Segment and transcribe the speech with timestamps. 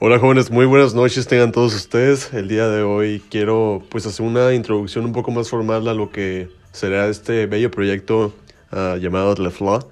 [0.00, 2.34] Hola jóvenes, muy buenas noches tengan todos ustedes.
[2.34, 6.10] El día de hoy quiero pues hacer una introducción un poco más formal a lo
[6.10, 8.34] que será este bello proyecto
[8.72, 9.86] uh, llamado Le Fla.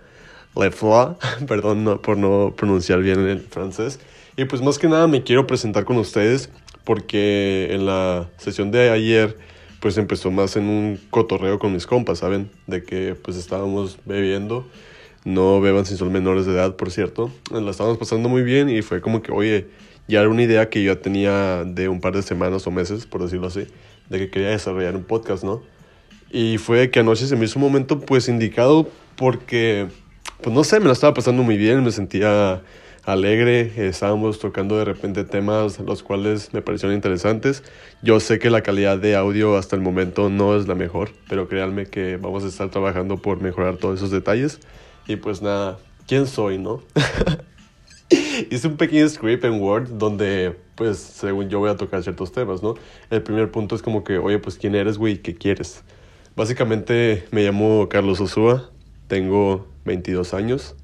[0.57, 4.01] Le Fla, perdón por no pronunciar bien el francés.
[4.37, 6.51] Y pues más que nada me quiero presentar con ustedes
[6.83, 9.39] porque en la sesión de ayer
[9.79, 12.51] pues empezó más en un cotorreo con mis compas, ¿saben?
[12.67, 14.67] De que pues estábamos bebiendo.
[15.25, 17.31] No beban si son menores de edad, por cierto.
[17.53, 19.69] La estábamos pasando muy bien y fue como que, oye,
[20.09, 23.23] ya era una idea que yo tenía de un par de semanas o meses, por
[23.23, 23.67] decirlo así,
[24.09, 25.63] de que quería desarrollar un podcast, ¿no?
[26.31, 29.89] Y fue que anoche se me hizo un momento pues indicado porque,
[30.43, 32.63] pues no sé, me lo estaba pasando muy bien, me sentía
[33.05, 37.63] alegre, estábamos tocando de repente temas los cuales me parecieron interesantes.
[38.03, 41.49] Yo sé que la calidad de audio hasta el momento no es la mejor, pero
[41.49, 44.61] créanme que vamos a estar trabajando por mejorar todos esos detalles.
[45.07, 46.83] Y pues nada, ¿quién soy, no?
[48.51, 52.63] Hice un pequeño script en Word donde, pues, según yo voy a tocar ciertos temas,
[52.63, 52.75] ¿no?
[53.11, 55.19] El primer punto es como que, oye, pues, ¿quién eres, güey?
[55.19, 55.83] ¿Qué quieres?
[56.35, 58.71] Básicamente me llamo Carlos Osúa,
[59.07, 60.77] tengo 22 años,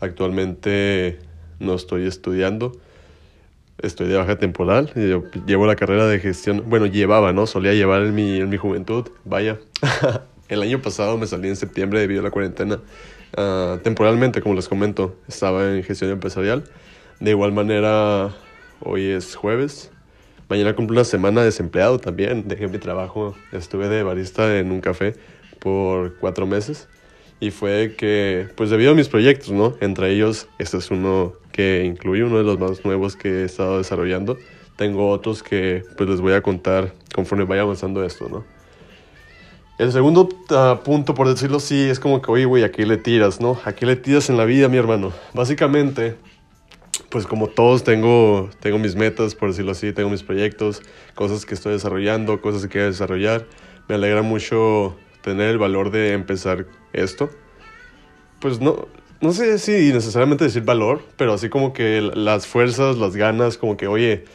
[0.00, 1.18] actualmente
[1.60, 2.72] no estoy estudiando,
[3.78, 7.46] estoy de baja temporal, yo llevo la carrera de gestión, bueno, llevaba, ¿no?
[7.46, 9.58] Solía llevar en mi, en mi juventud, vaya.
[10.50, 12.80] El año pasado me salí en septiembre debido a la cuarentena
[13.36, 16.64] Uh, temporalmente, como les comento, estaba en gestión empresarial.
[17.20, 18.30] De igual manera,
[18.80, 19.92] hoy es jueves.
[20.48, 22.48] Mañana cumplo una semana desempleado también.
[22.48, 23.36] Dejé mi trabajo.
[23.52, 25.14] Estuve de barista en un café
[25.60, 26.88] por cuatro meses.
[27.38, 29.76] Y fue que, pues debido a mis proyectos, ¿no?
[29.80, 33.78] Entre ellos, este es uno que incluye uno de los más nuevos que he estado
[33.78, 34.38] desarrollando.
[34.76, 38.59] Tengo otros que pues les voy a contar conforme vaya avanzando esto, ¿no?
[39.80, 43.40] El segundo uh, punto, por decirlo así, es como que, oye, güey, aquí le tiras,
[43.40, 43.58] ¿no?
[43.64, 45.10] Aquí le tiras en la vida, mi hermano.
[45.32, 46.16] Básicamente,
[47.08, 50.82] pues como todos tengo, tengo mis metas, por decirlo así, tengo mis proyectos,
[51.14, 53.46] cosas que estoy desarrollando, cosas que quiero desarrollar.
[53.88, 57.30] Me alegra mucho tener el valor de empezar esto.
[58.38, 58.86] Pues no,
[59.22, 63.78] no sé si necesariamente decir valor, pero así como que las fuerzas, las ganas, como
[63.78, 64.26] que, oye,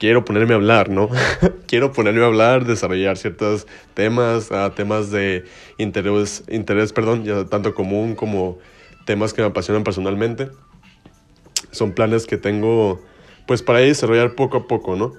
[0.00, 1.10] quiero ponerme a hablar, ¿no?
[1.68, 5.44] quiero ponerme a hablar, desarrollar ciertos temas, uh, temas de
[5.78, 8.58] interés, interés, perdón, ya tanto común como
[9.04, 10.48] temas que me apasionan personalmente.
[11.70, 13.00] Son planes que tengo,
[13.46, 15.12] pues, para desarrollar poco a poco, ¿no?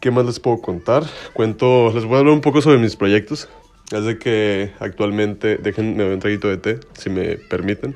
[0.00, 1.04] ¿Qué más les puedo contar?
[1.34, 3.48] Cuento, les voy a hablar un poco sobre mis proyectos.
[3.92, 7.94] Es de que actualmente, déjenme un traguito de té, si me permiten.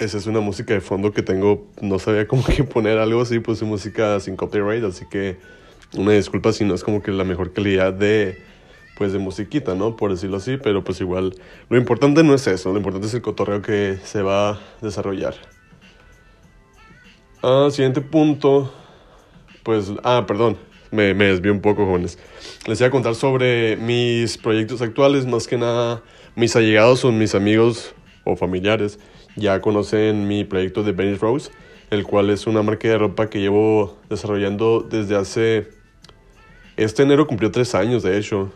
[0.00, 3.66] Esa es una música de fondo que tengo, no sabía cómo poner algo así, puse
[3.66, 5.36] música sin copyright, así que
[5.94, 8.38] una disculpa si no es como que la mejor calidad de,
[8.96, 9.96] pues de musiquita, ¿no?
[9.96, 11.34] Por decirlo así, pero pues igual,
[11.68, 15.34] lo importante no es eso, lo importante es el cotorreo que se va a desarrollar.
[17.42, 18.72] Ah, siguiente punto,
[19.62, 20.56] pues, ah, perdón,
[20.90, 22.18] me, me desvío un poco, jóvenes.
[22.66, 26.02] Les voy a contar sobre mis proyectos actuales, más que nada
[26.36, 27.94] mis allegados son mis amigos
[28.24, 28.98] o familiares
[29.36, 31.50] ya conocen mi proyecto de Benny Rose,
[31.90, 35.68] el cual es una marca de ropa que llevo desarrollando desde hace...
[36.76, 38.52] Este enero cumplió tres años, de hecho.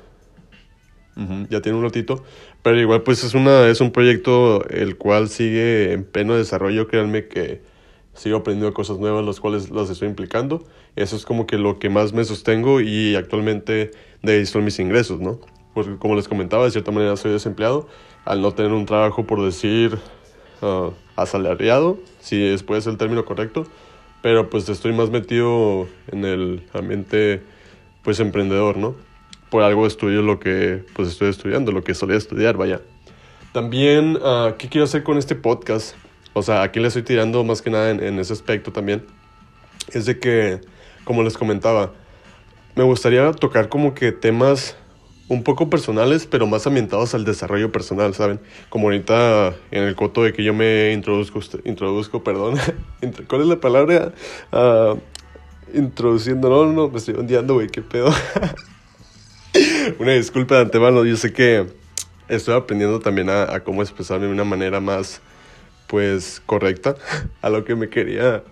[1.50, 2.24] ya tiene un ratito.
[2.62, 6.86] Pero igual pues es, una, es un proyecto el cual sigue en pleno desarrollo.
[6.86, 7.60] Créanme que
[8.14, 10.64] sigo aprendiendo cosas nuevas, las cuales las estoy implicando.
[10.96, 13.90] Eso es como que lo que más me sostengo y actualmente
[14.22, 15.40] de ahí son mis ingresos, ¿no?
[15.74, 17.88] Porque como les comentaba, de cierta manera soy desempleado.
[18.24, 19.98] Al no tener un trabajo, por decir,
[21.16, 23.66] asalariado, si es el término correcto,
[24.22, 27.42] pero pues estoy más metido en el ambiente
[28.02, 28.94] pues emprendedor, ¿no?
[29.50, 32.80] Por algo estudio lo que pues estoy estudiando, lo que solía estudiar, vaya.
[33.52, 35.94] También, uh, ¿qué quiero hacer con este podcast?
[36.32, 39.04] O sea, aquí le estoy tirando más que nada en, en ese aspecto también.
[39.92, 40.60] Es de que,
[41.04, 41.92] como les comentaba,
[42.74, 44.76] me gustaría tocar como que temas
[45.28, 48.40] un poco personales, pero más ambientados al desarrollo personal, ¿saben?
[48.68, 52.56] Como ahorita en el coto de que yo me introduzco, introduzco, perdón,
[53.28, 54.12] ¿cuál es la palabra?
[54.52, 54.98] Uh,
[55.72, 58.12] introduciendo, no, no, me estoy ondeando, güey, qué pedo.
[59.98, 61.66] una disculpa de antemano, yo sé que
[62.28, 65.20] estoy aprendiendo también a, cómo expresarme de una manera más,
[65.86, 66.96] pues, correcta
[67.42, 68.42] a lo que me quería.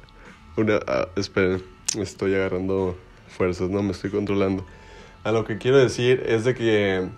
[0.56, 0.80] Una,
[1.16, 1.62] esperen,
[1.98, 2.96] estoy agarrando
[3.28, 4.64] fuerzas, no me estoy controlando.
[5.24, 7.08] A lo que quiero decir es de que...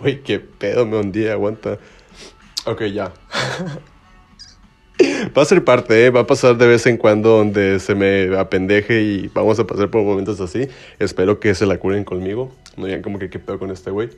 [0.00, 1.78] Uy, qué pedo me hundí, aguanta.
[2.64, 3.12] Ok, ya.
[5.36, 6.10] va a ser parte, ¿eh?
[6.10, 9.90] va a pasar de vez en cuando donde se me apendeje y vamos a pasar
[9.90, 10.68] por momentos así.
[10.98, 12.52] Espero que se la curen conmigo.
[12.76, 14.08] No digan como que qué pedo con este güey.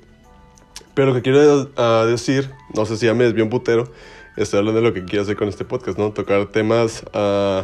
[0.95, 3.91] Pero lo que quiero uh, decir, no sé si ya me desvió un putero,
[4.37, 6.13] estoy hablando de lo que quiero hacer con este podcast, ¿no?
[6.13, 7.63] Tocar temas uh,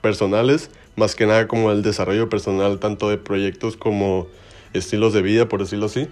[0.00, 4.28] personales, más que nada como el desarrollo personal, tanto de proyectos como
[4.72, 6.08] estilos de vida, por decirlo así.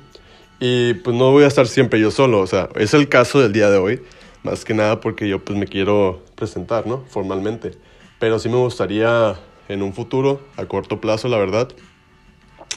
[0.59, 3.53] Y pues no voy a estar siempre yo solo, o sea, es el caso del
[3.53, 4.03] día de hoy,
[4.43, 7.05] más que nada porque yo pues me quiero presentar, ¿no?
[7.09, 7.73] Formalmente.
[8.19, 9.37] Pero sí me gustaría
[9.69, 11.69] en un futuro, a corto plazo, la verdad,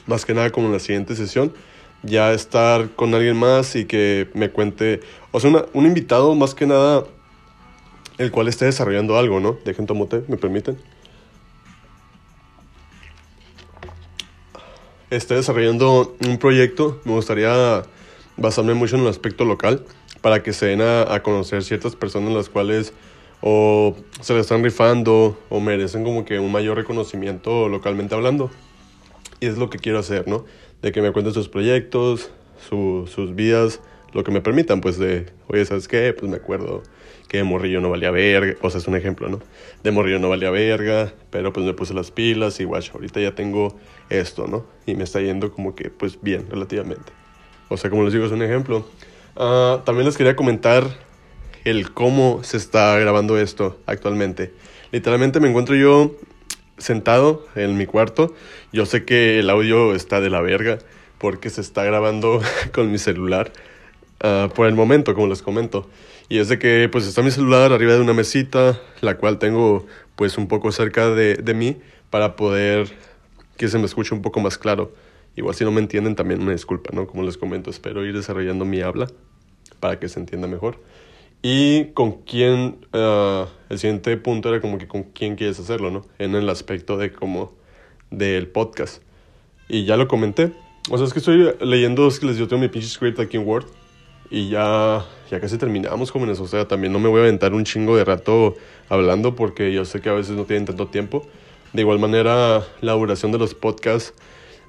[0.08, 1.54] más que nada como en la siguiente sesión,
[2.04, 5.00] ya estar con alguien más y que me cuente,
[5.32, 7.06] o sea, un invitado más que nada,
[8.18, 9.58] el cual esté desarrollando algo, ¿no?
[9.64, 10.78] Dejen tomote, ¿me permiten?
[15.10, 17.82] Esté desarrollando un proyecto, me gustaría
[18.38, 19.84] basarme mucho en el aspecto local
[20.22, 22.94] para que se den a, conocer ciertas personas las cuales
[23.42, 28.52] o se le están rifando o merecen como que un mayor reconocimiento localmente hablando.
[29.40, 30.46] Y es lo que quiero hacer, ¿no?
[30.84, 32.30] De que me cuenten sus proyectos,
[32.70, 33.80] sus vidas,
[34.14, 36.14] lo que me permitan, pues de, oye, ¿sabes qué?
[36.14, 36.84] Pues me acuerdo
[37.28, 39.40] que de morrillo no valía verga, o sea, es un ejemplo, ¿no?
[39.84, 43.36] De morrillo no valía verga, pero pues me puse las pilas y guacho, ahorita ya
[43.36, 43.78] tengo
[44.10, 44.66] esto, ¿no?
[44.88, 47.12] Y me está yendo como que, pues bien, relativamente.
[47.70, 48.88] O sea, como les digo, es un ejemplo.
[49.36, 50.84] Uh, también les quería comentar
[51.66, 54.52] el cómo se está grabando esto actualmente.
[54.92, 56.16] Literalmente me encuentro yo
[56.80, 58.34] sentado en mi cuarto.
[58.74, 60.80] Yo sé que el audio está de la verga
[61.20, 62.42] porque se está grabando
[62.74, 63.52] con mi celular
[64.24, 65.90] uh, por el momento, como les comento.
[66.30, 69.86] Y es de que pues está mi celular arriba de una mesita, la cual tengo
[70.16, 71.78] pues un poco cerca de, de mí
[72.10, 72.90] para poder
[73.58, 74.94] que se me escuche un poco más claro.
[75.36, 77.08] Igual si no me entienden también una disculpa, ¿no?
[77.08, 79.08] Como les comento, espero ir desarrollando mi habla
[79.80, 80.80] para que se entienda mejor.
[81.42, 86.06] Y con quién, uh, el siguiente punto era como que con quién quieres hacerlo, ¿no?
[86.20, 87.54] En el aspecto de como
[88.12, 89.02] del podcast.
[89.70, 90.52] Y ya lo comenté.
[90.90, 93.38] O sea, es que estoy leyendo, es que les yo tengo mi pinche script aquí
[93.38, 93.68] en Word.
[94.32, 96.40] Y ya, ya casi terminamos, jóvenes.
[96.40, 98.56] O sea, también no me voy a aventar un chingo de rato
[98.88, 101.26] hablando porque yo sé que a veces no tienen tanto tiempo.
[101.74, 104.14] De igual manera, la duración de los podcasts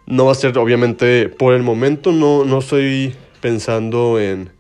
[0.07, 4.51] no va a ser, obviamente, por el momento no, no estoy pensando en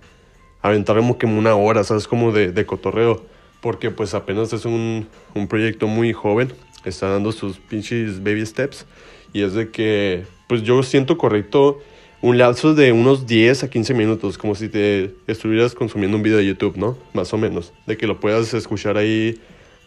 [0.62, 2.06] aventar como que una hora, ¿sabes?
[2.06, 3.24] Como de, de cotorreo.
[3.60, 6.52] Porque pues apenas es un, un proyecto muy joven.
[6.84, 8.86] Está dando sus pinches baby steps.
[9.32, 11.80] Y es de que, pues yo siento correcto
[12.22, 16.38] un lapso de unos 10 a 15 minutos, como si te estuvieras consumiendo un video
[16.38, 16.98] de YouTube, ¿no?
[17.14, 17.72] Más o menos.
[17.86, 19.40] De que lo puedas escuchar ahí,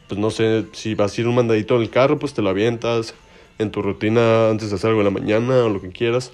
[0.07, 2.49] pues no sé, si vas a ir un mandadito en el carro, pues te lo
[2.49, 3.13] avientas
[3.59, 6.31] en tu rutina antes de hacer algo en la mañana o lo que quieras.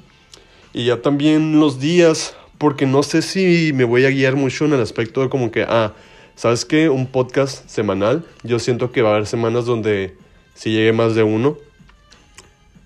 [0.74, 4.74] Y ya también los días, porque no sé si me voy a guiar mucho en
[4.74, 5.94] el aspecto de como que, ah,
[6.36, 6.88] ¿sabes qué?
[6.88, 8.25] Un podcast semanal.
[8.44, 10.16] Yo siento que va a haber semanas donde
[10.54, 11.57] si llegue más de uno.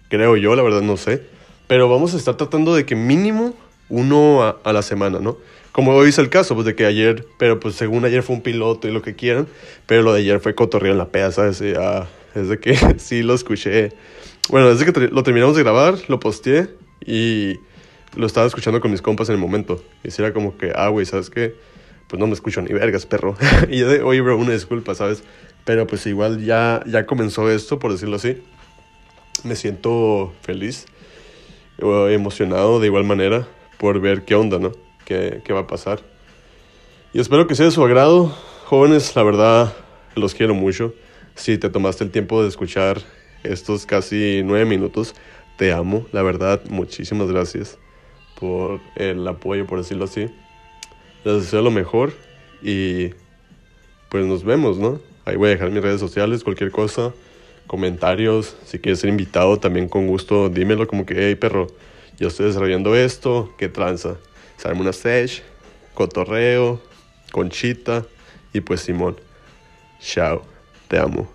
[0.10, 1.33] Creo yo, la verdad no sé.
[1.74, 3.56] Pero vamos a estar tratando de que mínimo
[3.90, 5.38] uno a, la semana, ¿no?
[5.72, 8.44] Como hoy es el caso, pues de que ayer, pero pues según ayer fue un
[8.44, 9.48] piloto y lo que quieran,
[9.88, 11.64] pero lo de ayer fue cotorreo en la peda, ¿sabes?
[11.76, 12.06] Ah,
[12.36, 13.92] es de que sí lo escuché.
[14.50, 16.70] Bueno, desde que lo terminamos de grabar, lo posteé
[17.04, 17.56] y
[18.16, 19.84] lo estaba escuchando con mis compas en el momento.
[20.04, 21.56] Y si era como que, ah, güey, ¿sabes qué?
[22.08, 23.36] Pues no me escucho ni vergas, perro.
[23.68, 25.24] y yo de, oye, bro, una disculpa, ¿sabes?
[25.66, 28.44] Pero pues igual ya, ya comenzó esto, por decirlo así.
[29.44, 30.86] Me siento feliz,
[31.78, 33.48] emocionado de igual manera
[33.78, 34.72] por ver qué onda, ¿no?
[35.06, 36.02] ¿Qué, qué va a pasar?
[37.14, 38.36] Y espero que sea de su agrado.
[38.66, 39.74] Jóvenes, la verdad,
[40.16, 40.94] los quiero mucho.
[41.36, 43.02] Si te tomaste el tiempo de escuchar
[43.44, 45.16] estos casi nueve minutos,
[45.58, 47.78] te amo, la verdad, muchísimas gracias
[48.40, 50.30] por el apoyo, por decirlo así.
[51.24, 52.14] Les deseo lo mejor
[52.62, 53.10] y
[54.10, 55.00] pues nos vemos, ¿no?
[55.26, 57.14] Ahí voy a dejar mis redes sociales, cualquier cosa,
[57.68, 61.68] comentarios, si quieres ser invitado también con gusto, dímelo como que, hey perro,
[62.20, 64.18] yo estoy desarrollando esto, ¿qué tranza?
[64.58, 65.42] Se una stage,
[65.94, 66.82] cotorreo,
[67.32, 68.06] conchita
[68.54, 69.20] y pues Simón.
[70.00, 70.44] Chao,
[70.88, 71.33] te amo.